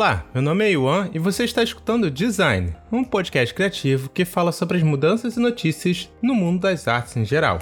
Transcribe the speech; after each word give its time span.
Olá, 0.00 0.24
meu 0.32 0.42
nome 0.42 0.64
é 0.64 0.72
Iwan 0.72 1.10
e 1.12 1.18
você 1.18 1.44
está 1.44 1.62
escutando 1.62 2.10
Design, 2.10 2.74
um 2.90 3.04
podcast 3.04 3.54
criativo 3.54 4.08
que 4.08 4.24
fala 4.24 4.50
sobre 4.50 4.78
as 4.78 4.82
mudanças 4.82 5.36
e 5.36 5.40
notícias 5.40 6.10
no 6.22 6.34
mundo 6.34 6.62
das 6.62 6.88
artes 6.88 7.14
em 7.18 7.24
geral. 7.26 7.58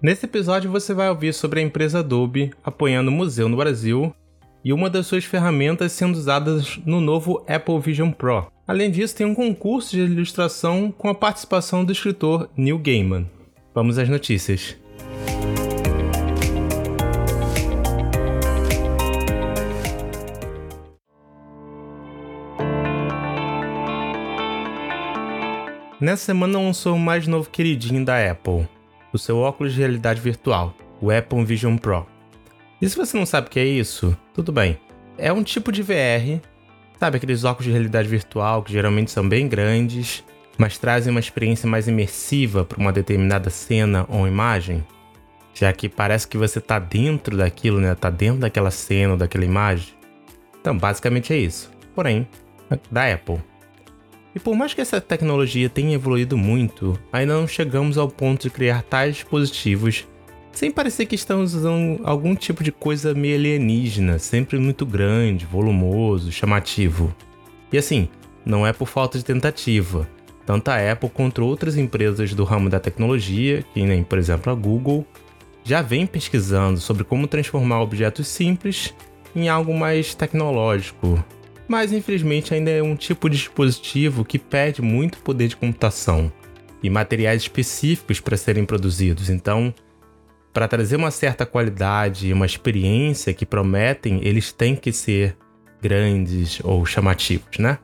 Nesse 0.00 0.26
episódio 0.26 0.70
você 0.70 0.94
vai 0.94 1.10
ouvir 1.10 1.34
sobre 1.34 1.58
a 1.58 1.64
empresa 1.64 1.98
Adobe 1.98 2.52
apoiando 2.62 3.10
o 3.10 3.12
museu 3.12 3.48
no 3.48 3.56
Brasil 3.56 4.14
e 4.64 4.72
uma 4.72 4.88
das 4.88 5.08
suas 5.08 5.24
ferramentas 5.24 5.90
sendo 5.90 6.14
usadas 6.14 6.78
no 6.86 7.00
novo 7.00 7.44
Apple 7.48 7.80
Vision 7.80 8.12
Pro. 8.12 8.46
Além 8.68 8.88
disso, 8.88 9.16
tem 9.16 9.26
um 9.26 9.34
concurso 9.34 9.96
de 9.96 10.02
ilustração 10.02 10.94
com 10.96 11.08
a 11.08 11.14
participação 11.16 11.84
do 11.84 11.90
escritor 11.90 12.48
Neil 12.56 12.78
Gaiman. 12.78 13.28
Vamos 13.74 13.98
às 13.98 14.08
notícias. 14.08 14.78
Nessa 26.00 26.24
semana 26.24 26.58
lançou 26.58 26.96
o 26.96 26.98
mais 26.98 27.26
novo 27.26 27.50
queridinho 27.50 28.02
da 28.02 28.30
Apple, 28.30 28.66
o 29.12 29.18
seu 29.18 29.36
óculos 29.36 29.74
de 29.74 29.80
realidade 29.80 30.18
virtual, 30.18 30.74
o 30.98 31.10
Apple 31.10 31.44
Vision 31.44 31.76
Pro. 31.76 32.06
E 32.80 32.88
se 32.88 32.96
você 32.96 33.18
não 33.18 33.26
sabe 33.26 33.48
o 33.48 33.50
que 33.50 33.60
é 33.60 33.66
isso, 33.66 34.16
tudo 34.32 34.50
bem. 34.50 34.78
É 35.18 35.30
um 35.30 35.42
tipo 35.42 35.70
de 35.70 35.82
VR, 35.82 36.40
sabe 36.98 37.18
aqueles 37.18 37.44
óculos 37.44 37.66
de 37.66 37.72
realidade 37.72 38.08
virtual 38.08 38.62
que 38.62 38.72
geralmente 38.72 39.10
são 39.10 39.28
bem 39.28 39.46
grandes, 39.46 40.24
mas 40.56 40.78
trazem 40.78 41.10
uma 41.10 41.20
experiência 41.20 41.68
mais 41.68 41.86
imersiva 41.86 42.64
para 42.64 42.80
uma 42.80 42.92
determinada 42.92 43.50
cena 43.50 44.06
ou 44.08 44.26
imagem? 44.26 44.82
Já 45.52 45.70
que 45.70 45.86
parece 45.86 46.26
que 46.26 46.38
você 46.38 46.60
está 46.60 46.78
dentro 46.78 47.36
daquilo, 47.36 47.78
né? 47.78 47.94
Tá 47.94 48.08
dentro 48.08 48.40
daquela 48.40 48.70
cena 48.70 49.12
ou 49.12 49.18
daquela 49.18 49.44
imagem. 49.44 49.92
Então, 50.58 50.78
basicamente 50.78 51.34
é 51.34 51.36
isso. 51.36 51.70
Porém, 51.94 52.26
da 52.90 53.12
Apple. 53.12 53.49
E 54.34 54.38
por 54.38 54.54
mais 54.54 54.72
que 54.72 54.80
essa 54.80 55.00
tecnologia 55.00 55.68
tenha 55.68 55.94
evoluído 55.94 56.36
muito, 56.36 56.98
ainda 57.12 57.34
não 57.34 57.48
chegamos 57.48 57.98
ao 57.98 58.08
ponto 58.08 58.42
de 58.42 58.50
criar 58.50 58.82
tais 58.82 59.16
dispositivos 59.16 60.06
sem 60.52 60.70
parecer 60.70 61.06
que 61.06 61.14
estamos 61.14 61.54
usando 61.54 62.00
algum 62.04 62.34
tipo 62.34 62.62
de 62.62 62.72
coisa 62.72 63.14
meio 63.14 63.36
alienígena, 63.36 64.18
sempre 64.18 64.58
muito 64.58 64.84
grande, 64.84 65.46
volumoso, 65.46 66.32
chamativo. 66.32 67.14
E 67.72 67.78
assim, 67.78 68.08
não 68.44 68.66
é 68.66 68.72
por 68.72 68.88
falta 68.88 69.16
de 69.16 69.24
tentativa. 69.24 70.08
Tanto 70.44 70.68
a 70.68 70.92
Apple 70.92 71.08
quanto 71.08 71.44
outras 71.44 71.76
empresas 71.76 72.34
do 72.34 72.44
ramo 72.44 72.68
da 72.68 72.80
tecnologia, 72.80 73.64
que 73.72 73.82
nem 73.82 74.02
por 74.02 74.18
exemplo 74.18 74.52
a 74.52 74.54
Google, 74.54 75.06
já 75.62 75.82
vem 75.82 76.06
pesquisando 76.06 76.80
sobre 76.80 77.04
como 77.04 77.28
transformar 77.28 77.80
objetos 77.80 78.26
simples 78.26 78.92
em 79.36 79.48
algo 79.48 79.72
mais 79.72 80.14
tecnológico, 80.14 81.24
mas 81.70 81.92
infelizmente 81.92 82.52
ainda 82.52 82.68
é 82.68 82.82
um 82.82 82.96
tipo 82.96 83.30
de 83.30 83.36
dispositivo 83.36 84.24
que 84.24 84.40
pede 84.40 84.82
muito 84.82 85.18
poder 85.18 85.46
de 85.46 85.56
computação 85.56 86.32
e 86.82 86.90
materiais 86.90 87.42
específicos 87.42 88.18
para 88.18 88.36
serem 88.36 88.64
produzidos. 88.64 89.30
Então, 89.30 89.72
para 90.52 90.66
trazer 90.66 90.96
uma 90.96 91.12
certa 91.12 91.46
qualidade 91.46 92.26
e 92.26 92.32
uma 92.32 92.44
experiência 92.44 93.32
que 93.32 93.46
prometem, 93.46 94.18
eles 94.24 94.50
têm 94.50 94.74
que 94.74 94.92
ser 94.92 95.36
grandes 95.80 96.60
ou 96.64 96.84
chamativos, 96.84 97.56
né? 97.60 97.78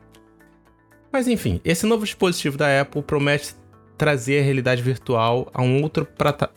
Mas 1.09 1.25
enfim, 1.29 1.61
esse 1.63 1.85
novo 1.85 2.03
dispositivo 2.03 2.57
da 2.57 2.81
Apple 2.81 3.01
promete 3.01 3.55
trazer 3.97 4.41
a 4.41 4.43
realidade 4.43 4.81
virtual 4.81 5.49
a 5.53 5.61
um 5.61 5.81
outro, 5.81 6.05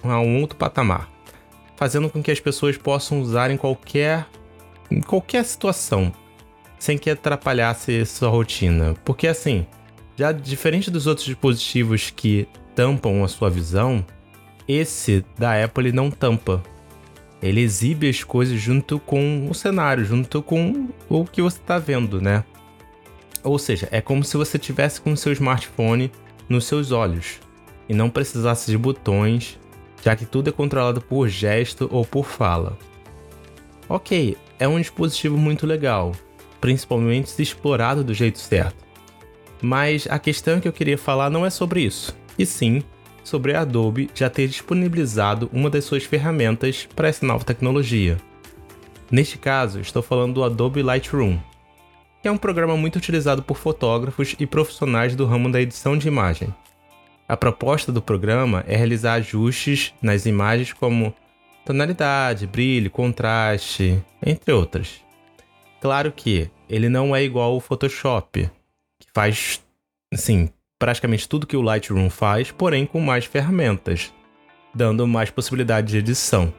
a 0.02 0.20
um 0.20 0.40
outro 0.40 0.58
patamar, 0.58 1.08
fazendo 1.76 2.10
com 2.10 2.20
que 2.20 2.32
as 2.32 2.40
pessoas 2.40 2.76
possam 2.76 3.20
usar 3.20 3.52
em 3.52 3.56
qualquer, 3.56 4.26
em 4.90 5.00
qualquer 5.00 5.44
situação, 5.44 6.12
sem 6.80 6.98
que 6.98 7.10
atrapalhasse 7.10 8.04
sua 8.06 8.30
rotina. 8.30 8.94
Porque 9.04 9.28
assim, 9.28 9.64
já 10.16 10.32
diferente 10.32 10.90
dos 10.90 11.06
outros 11.06 11.26
dispositivos 11.26 12.10
que 12.10 12.48
tampam 12.74 13.22
a 13.22 13.28
sua 13.28 13.50
visão, 13.50 14.04
esse 14.66 15.24
da 15.38 15.62
Apple 15.62 15.92
não 15.92 16.10
tampa. 16.10 16.62
Ele 17.42 17.60
exibe 17.60 18.08
as 18.08 18.24
coisas 18.24 18.58
junto 18.58 18.98
com 18.98 19.48
o 19.48 19.54
cenário, 19.54 20.04
junto 20.04 20.42
com 20.42 20.88
o 21.08 21.24
que 21.24 21.42
você 21.42 21.58
está 21.58 21.78
vendo, 21.78 22.20
né? 22.20 22.44
Ou 23.42 23.58
seja, 23.58 23.88
é 23.90 24.00
como 24.00 24.24
se 24.24 24.36
você 24.36 24.58
tivesse 24.58 25.00
com 25.00 25.12
o 25.12 25.16
seu 25.16 25.32
smartphone 25.32 26.10
nos 26.48 26.66
seus 26.66 26.92
olhos 26.92 27.38
e 27.88 27.94
não 27.94 28.10
precisasse 28.10 28.70
de 28.70 28.76
botões, 28.76 29.58
já 30.02 30.14
que 30.16 30.26
tudo 30.26 30.48
é 30.48 30.52
controlado 30.52 31.00
por 31.00 31.28
gesto 31.28 31.88
ou 31.90 32.04
por 32.04 32.26
fala. 32.26 32.78
Ok, 33.88 34.36
é 34.58 34.68
um 34.68 34.78
dispositivo 34.78 35.36
muito 35.36 35.66
legal, 35.66 36.12
principalmente 36.60 37.30
se 37.30 37.42
explorado 37.42 38.04
do 38.04 38.14
jeito 38.14 38.38
certo. 38.38 38.84
Mas 39.62 40.06
a 40.08 40.18
questão 40.18 40.60
que 40.60 40.68
eu 40.68 40.72
queria 40.72 40.98
falar 40.98 41.30
não 41.30 41.44
é 41.44 41.50
sobre 41.50 41.82
isso, 41.82 42.16
e 42.38 42.46
sim 42.46 42.82
sobre 43.22 43.54
a 43.54 43.60
Adobe 43.60 44.10
já 44.14 44.30
ter 44.30 44.48
disponibilizado 44.48 45.50
uma 45.52 45.70
das 45.70 45.84
suas 45.84 46.04
ferramentas 46.04 46.88
para 46.96 47.08
essa 47.08 47.24
nova 47.24 47.44
tecnologia. 47.44 48.16
Neste 49.10 49.38
caso, 49.38 49.80
estou 49.80 50.02
falando 50.02 50.34
do 50.34 50.44
Adobe 50.44 50.82
Lightroom, 50.82 51.38
que 52.22 52.28
é 52.28 52.30
um 52.30 52.36
programa 52.36 52.76
muito 52.76 52.96
utilizado 52.96 53.42
por 53.42 53.56
fotógrafos 53.56 54.34
e 54.38 54.46
profissionais 54.46 55.14
do 55.14 55.26
ramo 55.26 55.50
da 55.50 55.60
edição 55.60 55.96
de 55.96 56.08
imagem. 56.08 56.52
A 57.28 57.36
proposta 57.36 57.92
do 57.92 58.02
programa 58.02 58.64
é 58.66 58.76
realizar 58.76 59.14
ajustes 59.14 59.94
nas 60.02 60.26
imagens 60.26 60.72
como 60.72 61.14
tonalidade, 61.64 62.46
brilho, 62.46 62.90
contraste, 62.90 64.02
entre 64.24 64.52
outras. 64.52 65.00
Claro 65.80 66.12
que 66.12 66.50
ele 66.68 66.88
não 66.88 67.16
é 67.16 67.22
igual 67.22 67.52
ao 67.52 67.60
Photoshop, 67.60 68.50
que 68.98 69.08
faz, 69.14 69.64
assim, 70.12 70.50
praticamente 70.78 71.28
tudo 71.28 71.46
que 71.46 71.56
o 71.56 71.62
Lightroom 71.62 72.10
faz, 72.10 72.50
porém 72.50 72.86
com 72.86 73.00
mais 73.00 73.24
ferramentas, 73.24 74.12
dando 74.74 75.06
mais 75.06 75.30
possibilidade 75.30 75.88
de 75.88 75.98
edição. 75.98 76.52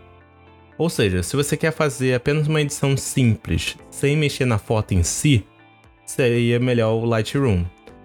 Ou 0.78 0.90
seja, 0.90 1.22
se 1.22 1.36
você 1.36 1.56
quer 1.56 1.72
fazer 1.72 2.16
apenas 2.16 2.48
uma 2.48 2.62
edição 2.62 2.98
simples, 2.98 3.78
sem 3.92 4.18
mexer 4.18 4.46
na 4.46 4.58
foto 4.58 4.94
em 4.94 5.04
si, 5.04 5.46
seria 6.06 6.60
melhor 6.60 6.94
o 6.94 7.06
Lightroom. 7.06 7.64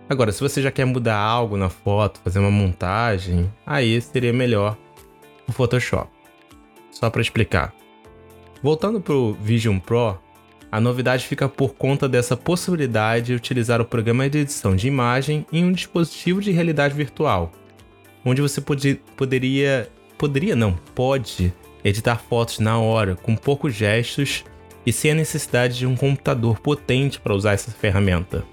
Agora, 0.09 0.31
se 0.31 0.41
você 0.41 0.61
já 0.61 0.71
quer 0.71 0.85
mudar 0.85 1.17
algo 1.17 1.57
na 1.57 1.69
foto, 1.69 2.21
fazer 2.23 2.39
uma 2.39 2.51
montagem, 2.51 3.53
aí 3.65 4.01
seria 4.01 4.33
melhor 4.33 4.77
o 5.49 5.53
Photoshop. 5.53 6.11
Só 6.91 7.11
para 7.11 7.23
explicar. 7.23 7.75
Voltando 8.63 9.01
para 9.01 9.15
o 9.15 9.33
Vision 9.33 9.79
Pro, 9.79 10.19
a 10.77 10.81
novidade 10.81 11.27
fica 11.27 11.49
por 11.49 11.73
conta 11.73 12.07
dessa 12.07 12.37
possibilidade 12.37 13.29
de 13.29 13.35
utilizar 13.35 13.81
o 13.81 13.85
programa 13.87 14.29
de 14.29 14.41
edição 14.41 14.77
de 14.77 14.87
imagem 14.87 15.47
em 15.51 15.65
um 15.65 15.73
dispositivo 15.73 16.39
de 16.43 16.51
realidade 16.51 16.95
virtual, 16.95 17.51
onde 18.23 18.43
você 18.43 18.61
pode, 18.61 19.01
poderia, 19.17 19.89
poderia 20.19 20.55
não, 20.55 20.79
pode 20.95 21.51
editar 21.83 22.17
fotos 22.17 22.59
na 22.59 22.79
hora 22.79 23.17
com 23.17 23.35
poucos 23.35 23.75
gestos 23.75 24.45
e 24.85 24.93
sem 24.93 25.13
a 25.13 25.15
necessidade 25.15 25.79
de 25.79 25.87
um 25.87 25.97
computador 25.97 26.61
potente 26.61 27.19
para 27.21 27.35
usar 27.35 27.55
essa 27.55 27.71
ferramenta. 27.71 28.45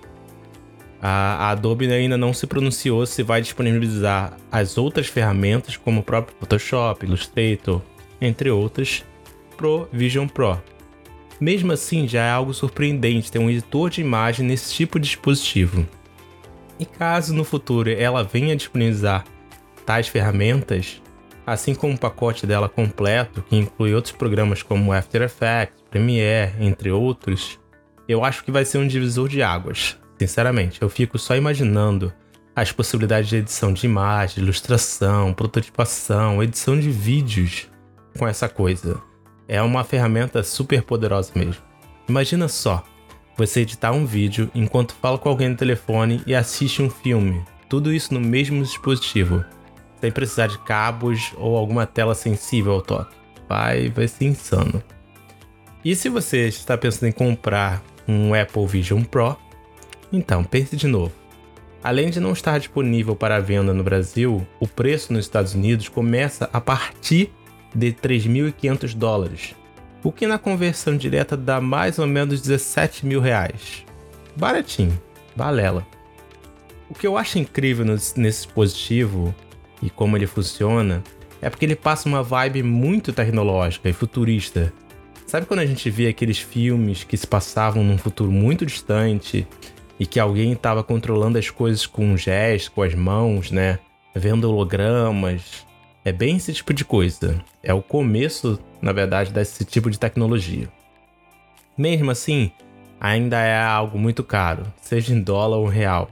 A, 1.01 1.51
Adobe 1.51 1.91
ainda 1.91 2.17
não 2.17 2.33
se 2.33 2.47
pronunciou 2.47 3.05
se 3.05 3.21
vai 3.21 3.41
disponibilizar 3.41 4.37
as 4.49 4.77
outras 4.77 5.07
ferramentas 5.07 5.75
como 5.75 5.99
o 5.99 6.03
próprio 6.03 6.37
Photoshop, 6.39 7.05
Illustrator, 7.05 7.81
entre 8.21 8.49
outras, 8.49 9.03
pro 9.57 9.89
Vision 9.91 10.25
Pro, 10.25 10.57
mesmo 11.39 11.71
assim, 11.71 12.07
já 12.07 12.23
é 12.23 12.29
algo 12.29 12.53
surpreendente 12.53 13.31
ter 13.31 13.39
um 13.39 13.49
editor 13.49 13.89
de 13.89 14.01
imagem 14.01 14.45
nesse 14.45 14.73
tipo 14.73 14.99
de 14.99 15.07
dispositivo. 15.07 15.87
E 16.79 16.85
caso 16.85 17.33
no 17.33 17.43
futuro 17.43 17.89
ela 17.89 18.23
venha 18.23 18.55
disponibilizar 18.55 19.23
tais 19.85 20.07
ferramentas, 20.07 21.01
assim 21.45 21.75
como 21.75 21.93
o 21.93 21.99
pacote 21.99 22.47
dela 22.47 22.69
completo, 22.69 23.41
que 23.41 23.55
inclui 23.55 23.93
outros 23.93 24.13
programas 24.13 24.63
como 24.63 24.93
After 24.93 25.21
Effects, 25.21 25.83
Premiere, 25.89 26.53
entre 26.59 26.91
outros, 26.91 27.59
eu 28.07 28.23
acho 28.23 28.43
que 28.43 28.51
vai 28.51 28.65
ser 28.65 28.77
um 28.77 28.87
divisor 28.87 29.27
de 29.27 29.41
águas. 29.41 29.97
Sinceramente, 30.19 30.81
eu 30.81 30.89
fico 30.89 31.17
só 31.19 31.35
imaginando 31.35 32.13
as 32.55 32.71
possibilidades 32.71 33.29
de 33.29 33.37
edição 33.37 33.73
de 33.73 33.85
imagem, 33.85 34.43
ilustração, 34.43 35.33
prototipação, 35.33 36.41
edição 36.41 36.79
de 36.79 36.89
vídeos 36.89 37.67
com 38.17 38.27
essa 38.27 38.47
coisa. 38.47 39.01
É 39.47 39.61
uma 39.61 39.83
ferramenta 39.83 40.41
super 40.43 40.83
poderosa 40.83 41.31
mesmo. 41.35 41.61
Imagina 42.07 42.47
só, 42.47 42.83
você 43.35 43.61
editar 43.61 43.91
um 43.91 44.05
vídeo 44.05 44.49
enquanto 44.53 44.95
fala 44.95 45.17
com 45.17 45.29
alguém 45.29 45.49
no 45.49 45.57
telefone 45.57 46.21
e 46.25 46.35
assiste 46.35 46.81
um 46.81 46.89
filme. 46.89 47.43
Tudo 47.67 47.91
isso 47.91 48.13
no 48.13 48.21
mesmo 48.21 48.61
dispositivo, 48.61 49.43
sem 49.99 50.11
precisar 50.11 50.47
de 50.47 50.59
cabos 50.59 51.33
ou 51.37 51.57
alguma 51.57 51.85
tela 51.85 52.13
sensível 52.13 52.73
ao 52.73 52.81
toque. 52.81 53.15
Vai, 53.49 53.89
vai 53.89 54.07
ser 54.07 54.25
insano. 54.25 54.81
E 55.83 55.95
se 55.95 56.09
você 56.09 56.47
está 56.47 56.77
pensando 56.77 57.09
em 57.09 57.11
comprar 57.11 57.83
um 58.07 58.33
Apple 58.33 58.65
Vision 58.67 59.03
Pro, 59.03 59.37
então 60.11 60.43
pense 60.43 60.75
de 60.75 60.87
novo. 60.87 61.11
Além 61.83 62.09
de 62.09 62.19
não 62.19 62.31
estar 62.31 62.57
disponível 62.59 63.15
para 63.15 63.41
venda 63.41 63.73
no 63.73 63.83
Brasil, 63.83 64.47
o 64.59 64.67
preço 64.67 65.11
nos 65.11 65.25
Estados 65.25 65.53
Unidos 65.53 65.89
começa 65.89 66.49
a 66.53 66.61
partir 66.61 67.29
de 67.73 67.91
3.500 67.91 68.93
dólares, 68.95 69.55
o 70.03 70.11
que 70.11 70.27
na 70.27 70.37
conversão 70.37 70.97
direta 70.97 71.37
dá 71.37 71.61
mais 71.61 71.97
ou 71.97 72.05
menos 72.05 72.41
17 72.41 73.05
mil 73.05 73.21
reais. 73.21 73.85
Baratinho, 74.35 74.99
balela. 75.35 75.85
O 76.89 76.93
que 76.93 77.07
eu 77.07 77.17
acho 77.17 77.39
incrível 77.39 77.85
nesse 77.85 78.19
dispositivo 78.19 79.33
e 79.81 79.89
como 79.89 80.17
ele 80.17 80.27
funciona 80.27 81.03
é 81.41 81.49
porque 81.49 81.65
ele 81.65 81.75
passa 81.75 82.07
uma 82.07 82.23
vibe 82.23 82.63
muito 82.63 83.11
tecnológica 83.11 83.89
e 83.89 83.93
futurista. 83.93 84.71
Sabe 85.25 85.45
quando 85.45 85.61
a 85.61 85.65
gente 85.65 85.89
vê 85.89 86.07
aqueles 86.07 86.39
filmes 86.39 87.03
que 87.03 87.17
se 87.17 87.25
passavam 87.25 87.83
num 87.83 87.97
futuro 87.97 88.31
muito 88.31 88.65
distante 88.65 89.47
e 89.99 90.05
que 90.05 90.19
alguém 90.19 90.53
estava 90.53 90.83
controlando 90.83 91.37
as 91.37 91.49
coisas 91.49 91.85
com 91.85 92.05
um 92.05 92.17
gesto, 92.17 92.71
com 92.71 92.81
as 92.81 92.93
mãos, 92.93 93.51
né? 93.51 93.79
Vendo 94.15 94.49
hologramas. 94.49 95.65
É 96.05 96.11
bem 96.11 96.35
esse 96.35 96.51
tipo 96.51 96.73
de 96.73 96.83
coisa. 96.83 97.41
É 97.61 97.73
o 97.73 97.81
começo, 97.81 98.59
na 98.81 98.91
verdade, 98.91 99.31
desse 99.31 99.63
tipo 99.63 99.89
de 99.89 99.97
tecnologia. 99.97 100.69
Mesmo 101.77 102.11
assim, 102.11 102.51
ainda 102.99 103.39
é 103.39 103.61
algo 103.61 103.97
muito 103.97 104.23
caro, 104.23 104.63
seja 104.81 105.13
em 105.13 105.21
dólar 105.21 105.57
ou 105.57 105.65
real. 105.65 106.11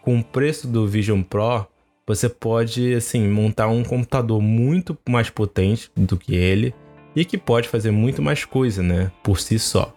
Com 0.00 0.18
o 0.18 0.24
preço 0.24 0.66
do 0.66 0.86
Vision 0.86 1.22
Pro, 1.22 1.66
você 2.06 2.28
pode 2.28 2.94
assim 2.94 3.28
montar 3.28 3.68
um 3.68 3.84
computador 3.84 4.40
muito 4.40 4.96
mais 5.08 5.28
potente 5.28 5.90
do 5.94 6.16
que 6.16 6.34
ele 6.34 6.74
e 7.14 7.24
que 7.24 7.36
pode 7.36 7.68
fazer 7.68 7.90
muito 7.90 8.22
mais 8.22 8.44
coisa, 8.44 8.82
né, 8.82 9.10
por 9.22 9.38
si 9.38 9.58
só. 9.58 9.92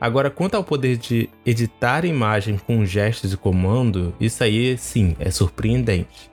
Agora, 0.00 0.30
quanto 0.30 0.56
ao 0.56 0.64
poder 0.64 0.96
de 0.96 1.28
editar 1.44 2.04
imagem 2.04 2.56
com 2.56 2.84
gestos 2.84 3.32
e 3.32 3.36
comando, 3.36 4.14
isso 4.18 4.42
aí 4.42 4.76
sim 4.78 5.14
é 5.20 5.30
surpreendente. 5.30 6.31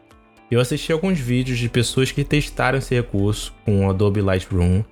Eu 0.51 0.59
assisti 0.59 0.91
alguns 0.91 1.19
vídeos 1.19 1.59
de 1.59 1.69
pessoas 1.69 2.11
que 2.11 2.23
testaram 2.23 2.79
esse 2.79 2.95
recurso 2.95 3.53
com 3.63 3.85
o 3.85 3.89
Adobe 3.89 4.19
Lightroom 4.19 4.83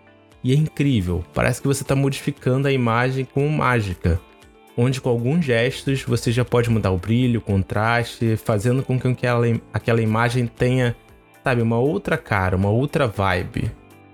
e 0.44 0.54
é 0.54 0.56
incrível, 0.56 1.26
parece 1.34 1.60
que 1.60 1.68
você 1.68 1.82
está 1.82 1.96
modificando 1.96 2.68
a 2.68 2.72
imagem 2.72 3.26
com 3.26 3.48
mágica, 3.50 4.22
onde 4.78 5.02
com 5.02 5.10
alguns 5.10 5.44
gestos 5.44 6.04
você 6.04 6.32
já 6.32 6.46
pode 6.46 6.70
mudar 6.70 6.92
o 6.92 6.98
brilho, 6.98 7.40
o 7.40 7.44
contraste, 7.44 8.38
fazendo 8.38 8.84
com 8.84 9.00
que 9.00 9.08
aquela, 9.08 9.46
aquela 9.74 10.02
imagem 10.02 10.46
tenha, 10.46 10.96
sabe, 11.44 11.64
uma 11.64 11.80
outra 11.80 12.18
cara, 12.18 12.56
uma 12.56 12.70
outra 12.70 13.08
vibe. 13.08 13.72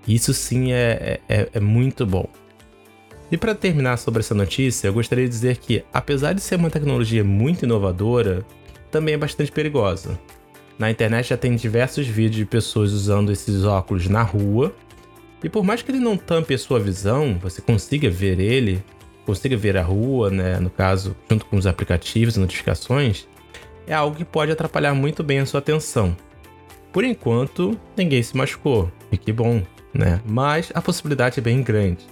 Isso 0.08 0.32
sim 0.32 0.72
é, 0.72 1.20
é, 1.28 1.48
é 1.52 1.60
muito 1.60 2.06
bom. 2.06 2.26
E 3.30 3.36
para 3.36 3.54
terminar 3.54 3.98
sobre 3.98 4.20
essa 4.20 4.34
notícia, 4.34 4.88
eu 4.88 4.94
gostaria 4.94 5.24
de 5.24 5.30
dizer 5.30 5.58
que, 5.58 5.84
apesar 5.92 6.32
de 6.32 6.40
ser 6.40 6.56
uma 6.56 6.70
tecnologia 6.70 7.22
muito 7.22 7.64
inovadora, 7.64 8.44
também 8.90 9.14
é 9.14 9.18
bastante 9.18 9.52
perigosa. 9.52 10.18
Na 10.78 10.90
internet 10.90 11.28
já 11.28 11.36
tem 11.36 11.54
diversos 11.54 12.06
vídeos 12.06 12.36
de 12.36 12.44
pessoas 12.44 12.92
usando 12.92 13.30
esses 13.30 13.64
óculos 13.64 14.08
na 14.08 14.22
rua, 14.22 14.74
e 15.42 15.48
por 15.48 15.62
mais 15.62 15.82
que 15.82 15.90
ele 15.90 16.00
não 16.00 16.16
tampe 16.16 16.54
a 16.54 16.58
sua 16.58 16.80
visão, 16.80 17.38
você 17.40 17.60
consiga 17.60 18.08
ver 18.10 18.40
ele, 18.40 18.82
consiga 19.26 19.56
ver 19.56 19.76
a 19.76 19.82
rua, 19.82 20.30
né, 20.30 20.58
no 20.58 20.70
caso, 20.70 21.14
junto 21.30 21.46
com 21.46 21.56
os 21.56 21.66
aplicativos 21.66 22.36
e 22.36 22.40
notificações, 22.40 23.28
é 23.86 23.94
algo 23.94 24.16
que 24.16 24.24
pode 24.24 24.50
atrapalhar 24.50 24.94
muito 24.94 25.22
bem 25.22 25.40
a 25.40 25.46
sua 25.46 25.58
atenção. 25.58 26.16
Por 26.92 27.04
enquanto, 27.04 27.78
ninguém 27.96 28.22
se 28.22 28.36
machucou, 28.36 28.90
e 29.12 29.18
que 29.18 29.32
bom, 29.32 29.62
né? 29.92 30.20
Mas 30.24 30.72
a 30.74 30.80
possibilidade 30.80 31.38
é 31.38 31.42
bem 31.42 31.62
grande. 31.62 32.06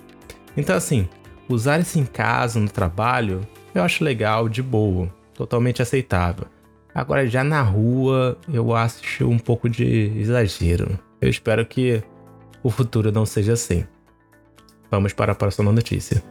Então, 0.56 0.76
assim, 0.76 1.08
usar 1.48 1.80
isso 1.80 1.98
em 1.98 2.04
casa, 2.04 2.60
no 2.60 2.68
trabalho, 2.68 3.40
eu 3.74 3.82
acho 3.82 4.04
legal, 4.04 4.48
de 4.48 4.62
boa, 4.62 5.08
totalmente 5.34 5.80
aceitável. 5.80 6.46
Agora, 6.94 7.26
já 7.26 7.42
na 7.42 7.62
rua, 7.62 8.36
eu 8.52 8.74
acho 8.74 9.26
um 9.26 9.38
pouco 9.38 9.68
de 9.68 10.12
exagero. 10.18 10.98
Eu 11.20 11.30
espero 11.30 11.64
que 11.64 12.02
o 12.62 12.70
futuro 12.70 13.10
não 13.10 13.24
seja 13.24 13.54
assim. 13.54 13.86
Vamos 14.90 15.14
para 15.14 15.32
a 15.32 15.34
próxima 15.34 15.72
notícia. 15.72 16.22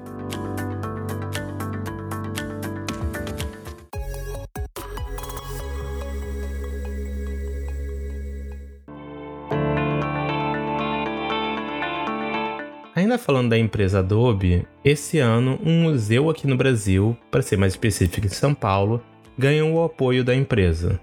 Ainda 12.93 13.17
falando 13.17 13.49
da 13.49 13.57
empresa 13.57 13.97
Adobe, 13.97 14.67
esse 14.85 15.17
ano 15.17 15.59
um 15.65 15.81
museu 15.81 16.29
aqui 16.29 16.45
no 16.45 16.55
Brasil, 16.55 17.17
para 17.31 17.41
ser 17.41 17.57
mais 17.57 17.73
específico 17.73 18.27
em 18.27 18.29
São 18.29 18.53
Paulo, 18.53 19.01
ganhou 19.41 19.73
o 19.73 19.83
apoio 19.83 20.23
da 20.23 20.35
empresa. 20.35 20.99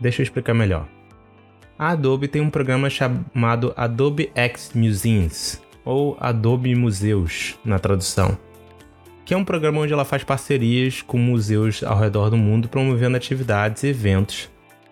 Deixa 0.00 0.22
eu 0.22 0.24
explicar 0.24 0.54
melhor. 0.54 0.88
A 1.78 1.90
Adobe 1.90 2.26
tem 2.26 2.40
um 2.40 2.48
programa 2.48 2.88
chamado 2.88 3.74
Adobe 3.76 4.32
X 4.34 4.72
Museums, 4.74 5.62
ou 5.84 6.16
Adobe 6.18 6.74
Museus 6.74 7.58
na 7.62 7.78
tradução, 7.78 8.38
que 9.24 9.34
é 9.34 9.36
um 9.36 9.44
programa 9.44 9.80
onde 9.80 9.92
ela 9.92 10.04
faz 10.04 10.24
parcerias 10.24 11.02
com 11.02 11.18
museus 11.18 11.84
ao 11.84 11.98
redor 11.98 12.30
do 12.30 12.36
mundo 12.38 12.68
promovendo 12.68 13.16
atividades 13.16 13.82
e 13.82 13.88
eventos 13.88 14.48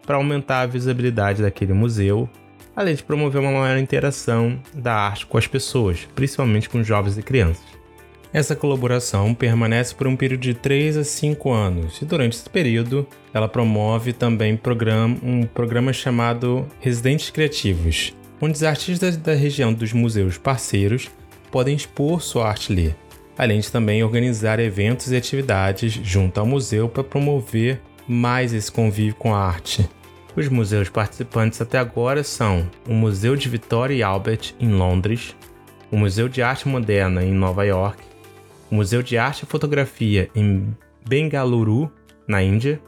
para 0.07 0.17
aumentar 0.17 0.61
a 0.61 0.67
visibilidade 0.67 1.43
daquele 1.43 1.73
museu 1.73 2.29
além 2.77 2.95
de 2.95 3.03
promover 3.03 3.41
uma 3.41 3.51
maior 3.51 3.79
interação 3.79 4.61
da 4.75 4.95
arte 4.95 5.25
com 5.25 5.39
as 5.39 5.47
pessoas, 5.47 6.07
principalmente 6.15 6.69
com 6.69 6.85
jovens 6.85 7.17
e 7.17 7.23
crianças. 7.23 7.65
Essa 8.37 8.55
colaboração 8.55 9.33
permanece 9.33 9.95
por 9.95 10.07
um 10.07 10.15
período 10.15 10.43
de 10.43 10.53
3 10.53 10.99
a 10.99 11.05
5 11.05 11.51
anos, 11.51 12.03
e 12.03 12.05
durante 12.05 12.35
esse 12.35 12.51
período 12.51 13.07
ela 13.33 13.49
promove 13.49 14.13
também 14.13 14.61
um 15.23 15.47
programa 15.47 15.91
chamado 15.91 16.67
Residentes 16.79 17.31
Criativos, 17.31 18.15
onde 18.39 18.53
os 18.53 18.63
artistas 18.63 19.17
da 19.17 19.33
região 19.33 19.73
dos 19.73 19.95
museus 19.95 20.37
parceiros 20.37 21.09
podem 21.51 21.75
expor 21.75 22.21
sua 22.21 22.47
arte 22.47 22.73
ali, 22.73 22.95
além 23.39 23.59
de 23.59 23.73
também 23.73 24.05
organizar 24.05 24.61
eventos 24.61 25.11
e 25.11 25.17
atividades 25.17 25.95
junto 25.95 26.39
ao 26.39 26.45
museu 26.45 26.91
para 26.91 27.03
promover 27.03 27.81
mais 28.07 28.53
esse 28.53 28.71
convívio 28.71 29.15
com 29.15 29.35
a 29.35 29.47
arte. 29.47 29.89
Os 30.37 30.47
museus 30.51 30.91
participantes 30.91 31.59
até 31.63 31.79
agora 31.79 32.23
são 32.23 32.69
o 32.87 32.93
Museu 32.93 33.35
de 33.35 33.49
Victoria 33.49 33.97
e 33.97 34.03
Albert, 34.03 34.53
em 34.61 34.69
Londres, 34.69 35.35
o 35.91 35.97
Museu 35.97 36.29
de 36.29 36.43
Arte 36.43 36.69
Moderna, 36.69 37.25
em 37.25 37.33
Nova 37.33 37.65
York, 37.65 38.05
o 38.71 38.75
Museu 38.75 39.03
de 39.03 39.17
Arte 39.17 39.43
e 39.43 39.47
Fotografia, 39.47 40.31
em 40.35 40.77
Bengaluru, 41.09 41.91
na 42.27 42.43
Índia, 42.43 42.81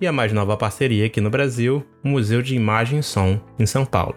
e 0.00 0.06
a 0.06 0.12
mais 0.12 0.32
nova 0.32 0.56
parceria 0.56 1.06
aqui 1.06 1.20
no 1.20 1.30
Brasil, 1.30 1.84
o 2.02 2.08
Museu 2.08 2.42
de 2.42 2.54
Imagem 2.54 2.98
e 2.98 3.02
Som, 3.02 3.40
em 3.58 3.66
São 3.66 3.84
Paulo. 3.84 4.16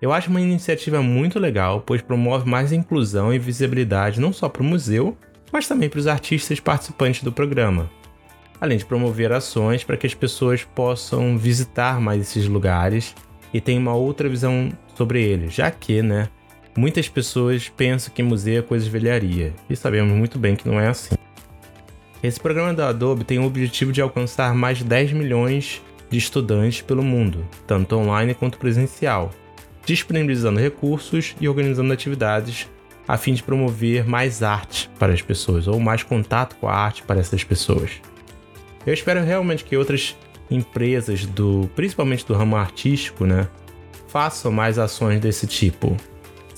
Eu 0.00 0.12
acho 0.12 0.30
uma 0.30 0.40
iniciativa 0.40 1.00
muito 1.02 1.38
legal, 1.38 1.82
pois 1.84 2.02
promove 2.02 2.48
mais 2.48 2.72
inclusão 2.72 3.32
e 3.32 3.38
visibilidade 3.38 4.20
não 4.20 4.32
só 4.32 4.48
para 4.48 4.62
o 4.62 4.64
museu, 4.64 5.16
mas 5.52 5.68
também 5.68 5.88
para 5.88 6.00
os 6.00 6.06
artistas 6.06 6.60
participantes 6.60 7.22
do 7.22 7.32
programa, 7.32 7.90
além 8.60 8.76
de 8.76 8.84
promover 8.84 9.32
ações 9.32 9.84
para 9.84 9.96
que 9.96 10.06
as 10.06 10.14
pessoas 10.14 10.64
possam 10.64 11.38
visitar 11.38 12.00
mais 12.00 12.20
esses 12.20 12.46
lugares 12.46 13.14
e 13.52 13.60
tenham 13.60 13.80
uma 13.80 13.94
outra 13.94 14.28
visão 14.28 14.68
sobre 14.94 15.22
eles, 15.22 15.54
já 15.54 15.70
que, 15.70 16.02
né, 16.02 16.28
muitas 16.76 17.08
pessoas 17.08 17.68
pensam 17.68 18.12
que 18.12 18.22
museu 18.22 18.58
é 18.58 18.62
coisa 18.62 18.84
de 18.84 18.90
velharia, 18.90 19.52
e 19.68 19.76
sabemos 19.76 20.12
muito 20.12 20.38
bem 20.38 20.56
que 20.56 20.68
não 20.68 20.80
é 20.80 20.88
assim. 20.88 21.14
Esse 22.22 22.40
programa 22.40 22.72
da 22.72 22.88
Adobe 22.88 23.24
tem 23.24 23.38
o 23.38 23.44
objetivo 23.44 23.92
de 23.92 24.00
alcançar 24.00 24.54
mais 24.54 24.78
de 24.78 24.84
10 24.84 25.12
milhões 25.12 25.82
de 26.10 26.16
estudantes 26.16 26.80
pelo 26.80 27.02
mundo, 27.02 27.44
tanto 27.66 27.96
online 27.96 28.34
quanto 28.34 28.58
presencial, 28.58 29.30
disponibilizando 29.84 30.58
recursos 30.58 31.34
e 31.40 31.48
organizando 31.48 31.92
atividades 31.92 32.68
a 33.06 33.18
fim 33.18 33.34
de 33.34 33.42
promover 33.42 34.06
mais 34.06 34.42
arte 34.42 34.90
para 34.98 35.12
as 35.12 35.20
pessoas, 35.20 35.68
ou 35.68 35.78
mais 35.78 36.02
contato 36.02 36.56
com 36.56 36.66
a 36.66 36.74
arte 36.74 37.02
para 37.02 37.20
essas 37.20 37.44
pessoas. 37.44 38.00
Eu 38.86 38.94
espero 38.94 39.22
realmente 39.22 39.64
que 39.64 39.76
outras 39.76 40.16
empresas 40.50 41.26
do, 41.26 41.70
principalmente 41.74 42.26
do 42.26 42.34
ramo 42.34 42.56
artístico, 42.56 43.26
né, 43.26 43.48
façam 44.08 44.50
mais 44.50 44.78
ações 44.78 45.20
desse 45.20 45.46
tipo, 45.46 45.96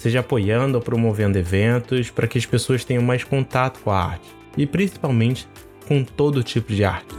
seja 0.07 0.21
apoiando 0.21 0.79
ou 0.79 0.83
promovendo 0.83 1.37
eventos 1.37 2.11
para 2.11 2.29
que 2.29 2.39
as 2.39 2.47
pessoas 2.47 2.85
tenham 2.85 3.03
mais 3.03 3.25
contato 3.25 3.81
com 3.81 3.91
a 3.91 4.01
arte 4.01 4.29
e 4.57 4.65
principalmente 4.65 5.49
com 5.89 6.05
todo 6.05 6.45
tipo 6.45 6.73
de 6.73 6.85
arte. 6.85 7.13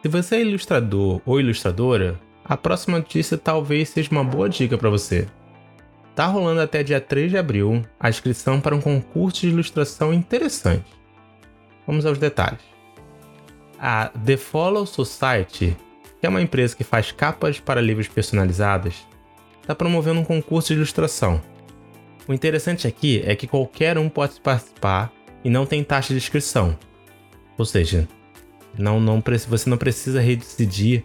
Se 0.00 0.08
você 0.08 0.36
é 0.36 0.40
ilustrador 0.40 1.20
ou 1.26 1.38
ilustradora, 1.38 2.18
a 2.42 2.56
próxima 2.56 2.96
notícia 2.96 3.36
talvez 3.36 3.90
seja 3.90 4.10
uma 4.10 4.24
boa 4.24 4.48
dica 4.48 4.78
para 4.78 4.88
você. 4.88 5.26
Tá 6.14 6.26
rolando 6.26 6.60
até 6.60 6.82
dia 6.82 7.00
3 7.00 7.30
de 7.30 7.38
abril 7.38 7.84
a 7.98 8.08
inscrição 8.08 8.60
para 8.60 8.74
um 8.74 8.80
concurso 8.80 9.40
de 9.40 9.48
ilustração 9.48 10.14
interessante. 10.14 10.86
Vamos 11.86 12.06
aos 12.06 12.18
detalhes. 12.18 12.60
A 13.78 14.10
The 14.24 14.36
Follow 14.36 14.86
Society, 14.86 15.76
que 16.20 16.26
é 16.26 16.28
uma 16.28 16.40
empresa 16.40 16.76
que 16.76 16.84
faz 16.84 17.10
capas 17.10 17.58
para 17.58 17.80
livros 17.80 18.06
personalizadas, 18.06 18.94
está 19.60 19.74
promovendo 19.74 20.20
um 20.20 20.24
concurso 20.24 20.68
de 20.68 20.74
ilustração. 20.74 21.42
O 22.28 22.32
interessante 22.32 22.86
aqui 22.86 23.22
é 23.26 23.34
que 23.34 23.48
qualquer 23.48 23.98
um 23.98 24.08
pode 24.08 24.40
participar 24.40 25.12
e 25.42 25.50
não 25.50 25.66
tem 25.66 25.82
taxa 25.82 26.14
de 26.14 26.18
inscrição. 26.18 26.78
Ou 27.58 27.64
seja, 27.64 28.08
não, 28.78 29.00
não, 29.00 29.22
você 29.48 29.68
não 29.68 29.76
precisa 29.76 30.20
residir 30.20 31.04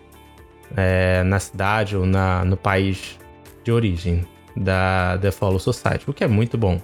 é, 0.77 1.23
na 1.23 1.39
cidade 1.39 1.97
ou 1.97 2.05
na, 2.05 2.45
no 2.45 2.55
país 2.55 3.19
de 3.63 3.71
origem 3.71 4.25
da 4.55 5.17
The 5.21 5.31
Follow 5.31 5.59
Society, 5.59 6.09
o 6.09 6.13
que 6.13 6.23
é 6.23 6.27
muito 6.27 6.57
bom. 6.57 6.81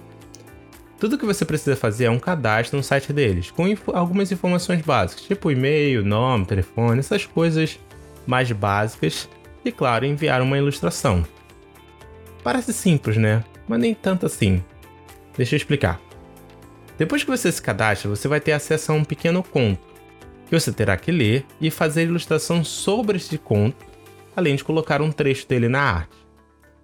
Tudo 0.98 1.18
que 1.18 1.26
você 1.26 1.44
precisa 1.44 1.76
fazer 1.76 2.06
é 2.06 2.10
um 2.10 2.18
cadastro 2.18 2.76
no 2.76 2.82
site 2.82 3.12
deles, 3.12 3.50
com 3.50 3.68
info 3.68 3.92
algumas 3.94 4.32
informações 4.32 4.80
básicas, 4.80 5.24
tipo 5.24 5.50
e-mail, 5.50 6.04
nome, 6.04 6.46
telefone, 6.46 7.00
essas 7.00 7.26
coisas 7.26 7.78
mais 8.26 8.50
básicas, 8.50 9.28
e 9.64 9.70
claro, 9.70 10.06
enviar 10.06 10.40
uma 10.40 10.56
ilustração. 10.56 11.24
Parece 12.42 12.72
simples, 12.72 13.16
né? 13.16 13.44
Mas 13.68 13.80
nem 13.80 13.94
tanto 13.94 14.24
assim. 14.24 14.62
Deixa 15.36 15.54
eu 15.54 15.58
explicar. 15.58 16.00
Depois 16.96 17.22
que 17.22 17.30
você 17.30 17.52
se 17.52 17.60
cadastra, 17.60 18.08
você 18.08 18.26
vai 18.26 18.40
ter 18.40 18.52
acesso 18.52 18.90
a 18.90 18.94
um 18.94 19.04
pequeno 19.04 19.42
conto, 19.42 19.80
que 20.46 20.58
você 20.58 20.72
terá 20.72 20.96
que 20.96 21.12
ler 21.12 21.44
e 21.60 21.70
fazer 21.70 22.04
ilustração 22.04 22.64
sobre 22.64 23.18
esse 23.18 23.36
conto, 23.36 23.84
além 24.34 24.56
de 24.56 24.64
colocar 24.64 25.02
um 25.02 25.12
trecho 25.12 25.46
dele 25.46 25.68
na 25.68 25.82
arte. 25.82 26.25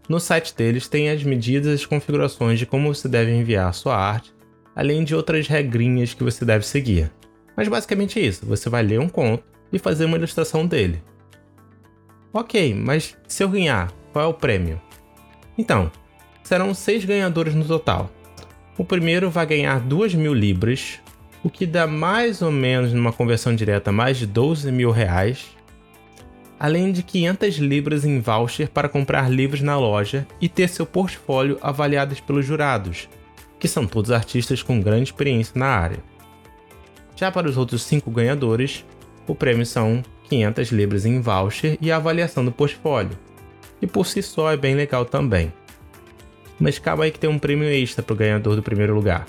No 0.09 0.19
site 0.19 0.55
deles 0.55 0.89
tem 0.89 1.09
as 1.09 1.23
medidas 1.23 1.73
e 1.73 1.75
as 1.75 1.87
configurações 1.87 2.59
de 2.59 2.67
como 2.67 2.93
você 2.93 3.09
deve 3.09 3.33
enviar 3.33 3.73
sua 3.73 3.97
arte, 3.97 4.35
além 4.75 5.05
de 5.05 5.15
outras 5.15 5.47
regrinhas 5.47 6.15
que 6.15 6.25
você 6.25 6.45
deve 6.45 6.67
seguir. 6.67 7.11
Mas 7.57 7.69
basicamente 7.69 8.19
é 8.19 8.23
isso: 8.23 8.45
você 8.47 8.69
vai 8.69 8.83
ler 8.83 9.01
um 9.01 9.09
conto 9.09 9.45
e 9.73 9.79
fazer 9.79 10.05
uma 10.05 10.17
ilustração 10.17 10.67
dele. 10.67 11.03
Ok, 12.33 12.75
mas 12.75 13.17
se 13.29 13.45
eu 13.45 13.49
ganhar, 13.49 13.93
qual 14.13 14.25
é 14.25 14.29
o 14.29 14.35
prêmio? 14.35 14.81
Então, 15.57 15.91
serão 16.43 16.75
seis 16.75 17.05
ganhadores 17.05 17.55
no 17.55 17.65
total. 17.65 18.11
O 18.77 18.85
primeiro 18.85 19.31
vai 19.31 19.45
ganhar 19.45 19.79
2 19.81 20.15
mil 20.15 20.33
libras, 20.33 20.99
o 21.45 21.51
que 21.51 21.67
dá 21.67 21.87
mais 21.87 22.41
ou 22.41 22.51
menos 22.51 22.93
numa 22.93 23.13
conversão 23.13 23.55
direta 23.55 23.93
mais 23.93 24.17
de 24.17 24.27
12 24.27 24.73
mil 24.73 24.91
reais 24.91 25.51
além 26.63 26.93
de 26.93 27.03
500 27.03 27.57
libras 27.57 28.05
em 28.05 28.21
voucher 28.21 28.69
para 28.69 28.89
comprar 28.89 29.29
livros 29.29 29.63
na 29.63 29.77
loja 29.77 30.25
e 30.41 30.49
ter 30.49 30.69
seu 30.69 30.87
portfólio 30.87 31.59
avaliado 31.61 32.15
pelos 32.23 32.47
jurados, 32.47 33.09
que 33.59 33.67
são 33.67 33.85
todos 33.85 34.13
artistas 34.13 34.63
com 34.63 34.81
grande 34.81 35.03
experiência 35.03 35.55
na 35.57 35.67
área. 35.67 35.99
Já 37.17 37.33
para 37.33 37.49
os 37.49 37.57
outros 37.57 37.83
cinco 37.83 38.13
ganhadores, 38.13 38.85
o 39.27 39.35
prêmio 39.35 39.67
são 39.67 40.05
500 40.29 40.69
libras 40.69 41.05
em 41.05 41.21
voucher 41.21 41.77
e 41.81 41.91
a 41.91 41.97
avaliação 41.97 42.45
do 42.45 42.53
portfólio, 42.53 43.19
e 43.81 43.87
por 43.89 44.07
si 44.07 44.23
só 44.23 44.53
é 44.53 44.57
bem 44.57 44.77
legal 44.77 45.05
também. 45.05 45.53
Mas 46.61 46.79
calma 46.79 47.03
aí 47.03 47.11
que 47.11 47.19
tem 47.19 47.29
um 47.29 47.41
prêmio 47.41 47.69
extra 47.69 48.05
para 48.05 48.15
o 48.15 48.17
ganhador 48.17 48.55
do 48.55 48.63
primeiro 48.63 48.95
lugar. 48.95 49.27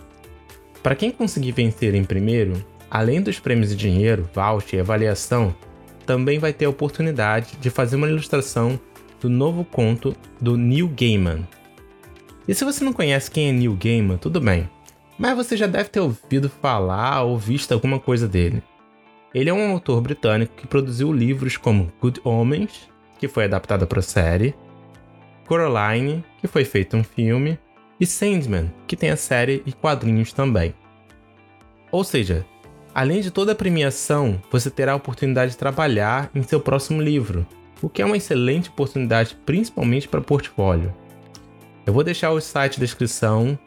Para 0.84 0.94
quem 0.94 1.10
conseguir 1.10 1.54
vencer 1.54 1.96
em 1.96 2.04
primeiro, 2.04 2.64
além 2.92 3.24
dos 3.24 3.40
prêmios 3.40 3.72
de 3.72 3.76
dinheiro, 3.76 4.30
voucher 4.36 4.78
e 4.78 4.82
avaliação, 4.82 5.56
também 6.06 6.40
vai 6.40 6.54
ter 6.54 6.66
a 6.66 6.70
oportunidade 6.70 7.58
de 7.60 7.70
fazer 7.70 7.96
uma 7.96 8.10
ilustração 8.10 8.80
do 9.20 9.30
novo 9.30 9.64
conto 9.64 10.16
do 10.40 10.58
Neil 10.58 10.88
Gaiman. 10.90 11.48
E 12.48 12.54
se 12.54 12.66
você 12.66 12.84
não 12.84 12.92
conhece 12.92 13.32
quem 13.32 13.50
é 13.50 13.52
Neil 13.52 13.78
Gaiman, 13.82 14.18
tudo 14.18 14.42
bem, 14.42 14.70
mas 15.18 15.36
você 15.36 15.56
já 15.56 15.68
deve 15.68 15.90
ter 15.90 16.00
ouvido 16.00 16.50
falar 16.50 17.24
ou 17.24 17.38
visto 17.38 17.72
alguma 17.72 18.00
coisa 18.00 18.28
dele. 18.28 18.62
Ele 19.34 19.50
é 19.50 19.54
um 19.54 19.72
autor 19.72 20.02
britânico 20.02 20.56
que 20.56 20.68
produziu 20.68 21.12
livros 21.12 21.58
como 21.58 21.92
Good 22.02 22.22
Omens, 22.24 22.90
que 23.18 23.28
foi 23.28 23.46
adaptada 23.46 23.88
para 23.88 24.02
série, 24.02 24.54
Coraline, 25.48 26.24
que 26.40 26.48
foi 26.48 26.66
feito 26.66 26.98
um 26.98 27.04
filme, 27.04 27.58
e 28.00 28.06
Sandman, 28.06 28.72
que 28.86 28.96
tem 28.96 29.10
a 29.10 29.18
série 29.18 29.64
e 29.66 29.72
quadrinhos 29.72 30.34
também. 30.34 30.74
Ou 31.92 32.04
seja, 32.04 32.46
Além 32.96 33.22
de 33.22 33.32
toda 33.32 33.54
a 33.54 33.56
premiação, 33.56 34.40
você 34.52 34.70
terá 34.70 34.92
a 34.92 34.96
oportunidade 34.96 35.52
de 35.52 35.58
trabalhar 35.58 36.30
em 36.36 36.44
seu 36.44 36.60
próximo 36.60 37.02
livro, 37.02 37.46
o 37.82 37.90
que 37.90 38.04
é 38.04 38.06
uma 38.06 38.18
excelente 38.18 38.70
oportunidade 38.70 39.36
principalmente 39.46 40.08
para 40.08 40.22
portfólio. 40.22 40.94
Eu 41.88 41.94
vou 41.94 42.04
deixar 42.04 42.32
o 42.32 42.40
site 42.40 42.76
de 42.76 42.82
descrição 42.82 43.58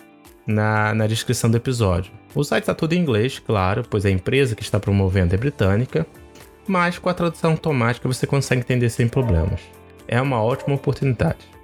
na, 0.47 0.95
na 0.95 1.09
descrição 1.09 1.51
do 1.51 1.57
episódio. 1.57 2.13
O 2.37 2.45
site 2.45 2.63
está 2.63 2.75
todo 2.75 2.93
em 2.93 3.01
inglês, 3.01 3.41
claro, 3.41 3.85
pois 3.91 4.07
a 4.07 4.11
empresa 4.11 4.55
que 4.55 4.63
está 4.63 4.79
promovendo 4.79 5.35
é 5.35 5.39
britânica, 5.39 6.07
mas 6.65 6.97
com 6.97 7.09
a 7.09 7.15
tradução 7.15 7.51
automática 7.51 8.07
você 8.07 8.29
consegue 8.29 8.61
entender 8.61 8.91
sem 8.91 9.09
problemas. 9.09 9.61
É 10.07 10.23
uma 10.23 10.41
ótima 10.41 10.77
oportunidade. 10.77 11.56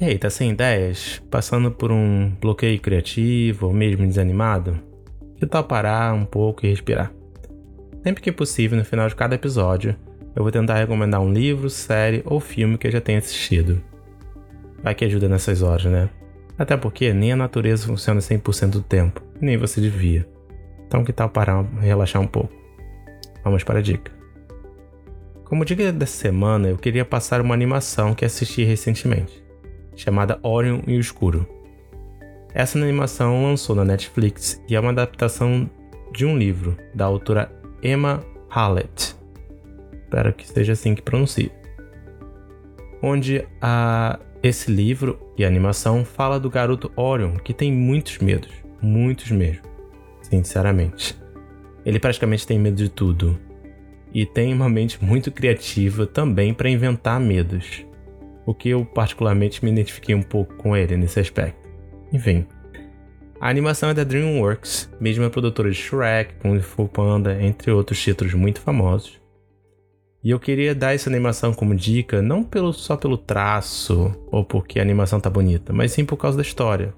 E 0.00 0.04
aí, 0.06 0.18
tá 0.18 0.30
sem 0.30 0.52
ideias? 0.52 1.20
Passando 1.30 1.70
por 1.70 1.92
um 1.92 2.30
bloqueio 2.40 2.80
criativo 2.80 3.66
ou 3.66 3.72
mesmo 3.74 4.06
desanimado? 4.06 4.80
Que 5.36 5.44
tal 5.44 5.62
parar 5.62 6.14
um 6.14 6.24
pouco 6.24 6.64
e 6.64 6.70
respirar? 6.70 7.12
Sempre 8.02 8.22
que 8.22 8.32
possível, 8.32 8.78
no 8.78 8.84
final 8.84 9.06
de 9.06 9.14
cada 9.14 9.34
episódio, 9.34 9.94
eu 10.34 10.42
vou 10.42 10.50
tentar 10.50 10.76
recomendar 10.76 11.20
um 11.20 11.30
livro, 11.30 11.68
série 11.68 12.22
ou 12.24 12.40
filme 12.40 12.78
que 12.78 12.86
eu 12.86 12.90
já 12.90 12.98
tenha 12.98 13.18
assistido. 13.18 13.84
Vai 14.82 14.94
que 14.94 15.04
ajuda 15.04 15.28
nessas 15.28 15.60
horas, 15.60 15.84
né? 15.84 16.08
Até 16.56 16.78
porque 16.78 17.12
nem 17.12 17.32
a 17.32 17.36
natureza 17.36 17.86
funciona 17.86 18.20
100% 18.20 18.70
do 18.70 18.80
tempo, 18.80 19.22
nem 19.38 19.58
você 19.58 19.82
devia. 19.82 20.26
Então 20.86 21.04
que 21.04 21.12
tal 21.12 21.28
parar 21.28 21.62
e 21.82 21.84
relaxar 21.84 22.22
um 22.22 22.26
pouco? 22.26 22.54
Vamos 23.44 23.64
para 23.64 23.80
a 23.80 23.82
dica. 23.82 24.10
Como 25.44 25.62
dica 25.62 25.92
dessa 25.92 26.16
semana, 26.16 26.68
eu 26.68 26.78
queria 26.78 27.04
passar 27.04 27.42
uma 27.42 27.52
animação 27.52 28.14
que 28.14 28.24
assisti 28.24 28.64
recentemente 28.64 29.49
chamada 29.96 30.38
Orion 30.42 30.80
e 30.86 30.96
o 30.96 31.00
Escuro. 31.00 31.46
Essa 32.52 32.78
animação 32.78 33.44
lançou 33.44 33.76
na 33.76 33.84
Netflix 33.84 34.60
e 34.68 34.74
é 34.74 34.80
uma 34.80 34.90
adaptação 34.90 35.70
de 36.12 36.26
um 36.26 36.36
livro 36.36 36.76
da 36.94 37.04
autora 37.04 37.50
Emma 37.82 38.24
Hallett. 38.48 39.14
Espero 40.02 40.32
que 40.32 40.46
seja 40.46 40.72
assim 40.72 40.94
que 40.94 41.02
pronuncie. 41.02 41.52
Onde 43.00 43.46
a, 43.62 44.18
esse 44.42 44.70
livro 44.70 45.18
e 45.38 45.44
animação 45.44 46.04
fala 46.04 46.40
do 46.40 46.50
garoto 46.50 46.90
Orion 46.96 47.36
que 47.36 47.54
tem 47.54 47.72
muitos 47.72 48.18
medos, 48.18 48.50
muitos 48.82 49.30
mesmo, 49.30 49.62
sinceramente. 50.20 51.16
Ele 51.86 52.00
praticamente 52.00 52.46
tem 52.46 52.58
medo 52.58 52.76
de 52.76 52.88
tudo 52.88 53.38
e 54.12 54.26
tem 54.26 54.52
uma 54.52 54.68
mente 54.68 55.02
muito 55.02 55.30
criativa 55.30 56.04
também 56.04 56.52
para 56.52 56.68
inventar 56.68 57.20
medos 57.20 57.86
o 58.50 58.54
que 58.54 58.68
eu 58.70 58.84
particularmente 58.84 59.64
me 59.64 59.70
identifiquei 59.70 60.12
um 60.12 60.22
pouco 60.22 60.54
com 60.56 60.76
ele 60.76 60.96
nesse 60.96 61.20
aspecto. 61.20 61.68
Enfim, 62.12 62.44
a 63.40 63.48
animação 63.48 63.90
é 63.90 63.94
da 63.94 64.02
DreamWorks, 64.02 64.90
mesma 65.00 65.30
produtora 65.30 65.70
de 65.70 65.76
Shrek, 65.76 66.34
Kung 66.42 66.60
Fu 66.60 66.88
Panda, 66.88 67.40
entre 67.40 67.70
outros 67.70 68.02
títulos 68.02 68.34
muito 68.34 68.60
famosos. 68.60 69.20
E 70.22 70.30
eu 70.30 70.40
queria 70.40 70.74
dar 70.74 70.94
essa 70.94 71.08
animação 71.08 71.54
como 71.54 71.76
dica 71.76 72.20
não 72.20 72.42
pelo, 72.42 72.72
só 72.72 72.96
pelo 72.96 73.16
traço 73.16 74.12
ou 74.32 74.44
porque 74.44 74.80
a 74.80 74.82
animação 74.82 75.20
tá 75.20 75.30
bonita, 75.30 75.72
mas 75.72 75.92
sim 75.92 76.04
por 76.04 76.16
causa 76.16 76.36
da 76.36 76.42
história. 76.42 76.92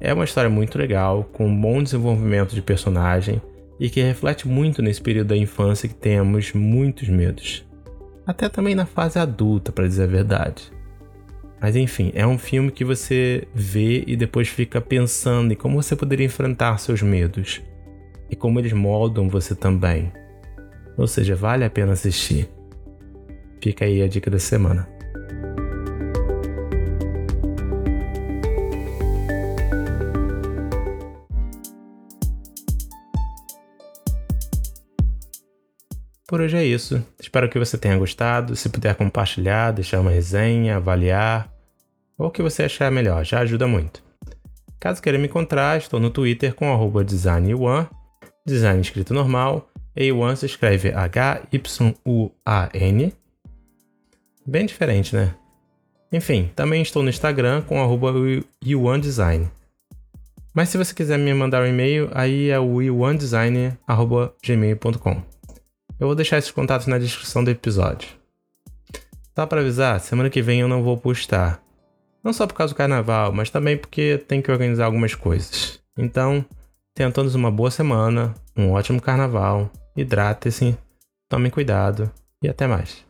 É 0.00 0.14
uma 0.14 0.24
história 0.24 0.48
muito 0.48 0.78
legal, 0.78 1.24
com 1.24 1.46
um 1.46 1.60
bom 1.60 1.82
desenvolvimento 1.82 2.54
de 2.54 2.62
personagem 2.62 3.40
e 3.78 3.90
que 3.90 4.00
reflete 4.00 4.48
muito 4.48 4.80
nesse 4.80 5.02
período 5.02 5.28
da 5.28 5.36
infância 5.36 5.88
que 5.88 5.94
temos 5.94 6.54
muitos 6.54 7.06
medos 7.06 7.69
até 8.26 8.48
também 8.48 8.74
na 8.74 8.86
fase 8.86 9.18
adulta, 9.18 9.72
para 9.72 9.86
dizer 9.86 10.04
a 10.04 10.06
verdade. 10.06 10.72
Mas 11.60 11.76
enfim, 11.76 12.10
é 12.14 12.26
um 12.26 12.38
filme 12.38 12.70
que 12.70 12.84
você 12.84 13.46
vê 13.54 14.02
e 14.06 14.16
depois 14.16 14.48
fica 14.48 14.80
pensando 14.80 15.52
em 15.52 15.56
como 15.56 15.80
você 15.80 15.94
poderia 15.94 16.26
enfrentar 16.26 16.78
seus 16.78 17.02
medos 17.02 17.60
e 18.30 18.36
como 18.36 18.58
eles 18.58 18.72
moldam 18.72 19.28
você 19.28 19.54
também. 19.54 20.10
Ou 20.96 21.06
seja, 21.06 21.34
vale 21.34 21.64
a 21.64 21.70
pena 21.70 21.92
assistir. 21.92 22.48
Fica 23.60 23.84
aí 23.84 24.02
a 24.02 24.08
dica 24.08 24.30
da 24.30 24.38
semana. 24.38 24.88
Por 36.30 36.40
hoje 36.40 36.56
é 36.56 36.64
isso. 36.64 37.04
Espero 37.18 37.50
que 37.50 37.58
você 37.58 37.76
tenha 37.76 37.98
gostado. 37.98 38.54
Se 38.54 38.68
puder 38.68 38.94
compartilhar, 38.94 39.72
deixar 39.72 39.98
uma 39.98 40.12
resenha, 40.12 40.76
avaliar, 40.76 41.52
ou 42.16 42.28
o 42.28 42.30
que 42.30 42.40
você 42.40 42.62
achar 42.62 42.88
melhor, 42.88 43.24
já 43.24 43.40
ajuda 43.40 43.66
muito. 43.66 44.00
Caso 44.78 45.02
queira 45.02 45.18
me 45.18 45.26
encontrar, 45.26 45.76
estou 45.76 45.98
no 45.98 46.08
Twitter 46.08 46.54
com 46.54 46.72
arroba 46.72 47.04
design1, 47.04 47.88
design 48.46 48.80
escrito 48.80 49.12
normal, 49.12 49.68
A1 49.98 50.36
se 50.36 50.46
escreve 50.46 50.92
H-Y-U-A-N. 50.92 51.52
Bem 54.46 54.66
diferente, 54.66 55.16
né? 55.16 55.34
Enfim, 56.12 56.48
também 56.54 56.80
estou 56.80 57.02
no 57.02 57.08
Instagram 57.08 57.62
com 57.62 57.82
arroba 57.82 58.14
Design. 59.00 59.48
Mas 60.54 60.68
se 60.68 60.78
você 60.78 60.94
quiser 60.94 61.18
me 61.18 61.34
mandar 61.34 61.64
um 61.64 61.66
e-mail, 61.66 62.08
aí 62.14 62.50
é 62.50 62.58
o 62.60 62.76
weonedesigner.gmail.com. 62.76 65.39
Eu 66.00 66.06
vou 66.06 66.16
deixar 66.16 66.38
esses 66.38 66.50
contatos 66.50 66.86
na 66.86 66.98
descrição 66.98 67.44
do 67.44 67.50
episódio. 67.50 68.08
Só 69.36 69.44
para 69.44 69.60
avisar, 69.60 70.00
semana 70.00 70.30
que 70.30 70.40
vem 70.40 70.62
eu 70.62 70.68
não 70.68 70.82
vou 70.82 70.96
postar. 70.96 71.62
Não 72.24 72.32
só 72.32 72.46
por 72.46 72.54
causa 72.54 72.72
do 72.72 72.76
carnaval, 72.76 73.32
mas 73.32 73.50
também 73.50 73.76
porque 73.76 74.16
tem 74.26 74.40
que 74.40 74.50
organizar 74.50 74.86
algumas 74.86 75.14
coisas. 75.14 75.78
Então, 75.98 76.42
tenham 76.94 77.12
todos 77.12 77.34
uma 77.34 77.50
boa 77.50 77.70
semana, 77.70 78.34
um 78.56 78.72
ótimo 78.72 79.00
carnaval, 79.00 79.70
hidratem-se, 79.94 80.74
tomem 81.28 81.50
cuidado 81.50 82.10
e 82.42 82.48
até 82.48 82.66
mais. 82.66 83.04